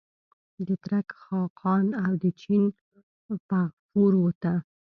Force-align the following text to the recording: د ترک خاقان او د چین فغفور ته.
د 0.67 0.69
ترک 0.83 1.07
خاقان 1.23 1.85
او 2.03 2.11
د 2.23 2.25
چین 2.41 2.63
فغفور 3.45 4.13
ته. 4.43 4.53